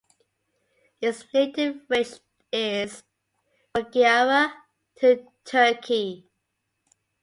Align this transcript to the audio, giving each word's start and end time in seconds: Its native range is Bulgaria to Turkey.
Its 0.99 1.23
native 1.31 1.81
range 1.87 2.21
is 2.51 3.03
Bulgaria 3.71 4.51
to 4.95 5.27
Turkey. 5.45 6.27